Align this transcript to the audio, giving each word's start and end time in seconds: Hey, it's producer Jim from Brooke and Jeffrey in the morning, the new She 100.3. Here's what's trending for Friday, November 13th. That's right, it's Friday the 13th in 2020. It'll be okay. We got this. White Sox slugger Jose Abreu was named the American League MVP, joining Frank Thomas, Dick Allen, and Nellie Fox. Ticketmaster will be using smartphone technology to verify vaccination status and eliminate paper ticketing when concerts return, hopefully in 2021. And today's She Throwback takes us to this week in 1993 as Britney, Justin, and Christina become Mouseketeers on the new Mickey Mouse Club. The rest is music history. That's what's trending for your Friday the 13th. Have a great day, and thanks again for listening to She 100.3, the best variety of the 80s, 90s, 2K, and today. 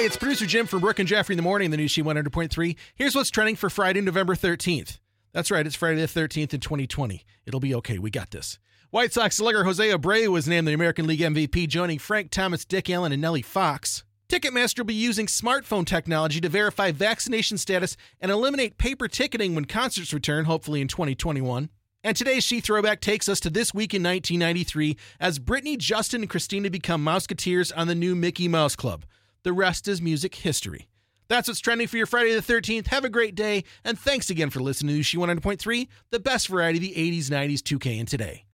Hey, 0.00 0.06
it's 0.06 0.16
producer 0.16 0.46
Jim 0.46 0.66
from 0.66 0.80
Brooke 0.80 0.98
and 0.98 1.06
Jeffrey 1.06 1.34
in 1.34 1.36
the 1.36 1.42
morning, 1.42 1.70
the 1.70 1.76
new 1.76 1.86
She 1.86 2.02
100.3. 2.02 2.74
Here's 2.94 3.14
what's 3.14 3.28
trending 3.28 3.54
for 3.54 3.68
Friday, 3.68 4.00
November 4.00 4.34
13th. 4.34 4.98
That's 5.34 5.50
right, 5.50 5.66
it's 5.66 5.76
Friday 5.76 6.00
the 6.00 6.06
13th 6.06 6.54
in 6.54 6.60
2020. 6.60 7.22
It'll 7.44 7.60
be 7.60 7.74
okay. 7.74 7.98
We 7.98 8.08
got 8.10 8.30
this. 8.30 8.58
White 8.88 9.12
Sox 9.12 9.36
slugger 9.36 9.64
Jose 9.64 9.86
Abreu 9.86 10.28
was 10.28 10.48
named 10.48 10.66
the 10.66 10.72
American 10.72 11.06
League 11.06 11.20
MVP, 11.20 11.68
joining 11.68 11.98
Frank 11.98 12.30
Thomas, 12.30 12.64
Dick 12.64 12.88
Allen, 12.88 13.12
and 13.12 13.20
Nellie 13.20 13.42
Fox. 13.42 14.02
Ticketmaster 14.30 14.78
will 14.78 14.86
be 14.86 14.94
using 14.94 15.26
smartphone 15.26 15.84
technology 15.84 16.40
to 16.40 16.48
verify 16.48 16.92
vaccination 16.92 17.58
status 17.58 17.98
and 18.22 18.32
eliminate 18.32 18.78
paper 18.78 19.06
ticketing 19.06 19.54
when 19.54 19.66
concerts 19.66 20.14
return, 20.14 20.46
hopefully 20.46 20.80
in 20.80 20.88
2021. 20.88 21.68
And 22.02 22.16
today's 22.16 22.44
She 22.44 22.60
Throwback 22.60 23.02
takes 23.02 23.28
us 23.28 23.40
to 23.40 23.50
this 23.50 23.74
week 23.74 23.92
in 23.92 24.02
1993 24.02 24.96
as 25.20 25.38
Britney, 25.38 25.76
Justin, 25.76 26.22
and 26.22 26.30
Christina 26.30 26.70
become 26.70 27.04
Mouseketeers 27.04 27.70
on 27.76 27.86
the 27.86 27.94
new 27.94 28.14
Mickey 28.14 28.48
Mouse 28.48 28.74
Club. 28.74 29.04
The 29.42 29.52
rest 29.52 29.88
is 29.88 30.02
music 30.02 30.34
history. 30.34 30.88
That's 31.28 31.48
what's 31.48 31.60
trending 31.60 31.86
for 31.86 31.96
your 31.96 32.06
Friday 32.06 32.34
the 32.34 32.42
13th. 32.42 32.88
Have 32.88 33.04
a 33.04 33.08
great 33.08 33.34
day, 33.34 33.64
and 33.84 33.98
thanks 33.98 34.30
again 34.30 34.50
for 34.50 34.60
listening 34.60 34.96
to 34.96 35.02
She 35.02 35.16
100.3, 35.16 35.88
the 36.10 36.20
best 36.20 36.48
variety 36.48 36.78
of 36.78 36.94
the 36.94 37.18
80s, 37.20 37.26
90s, 37.30 37.58
2K, 37.60 38.00
and 38.00 38.08
today. 38.08 38.44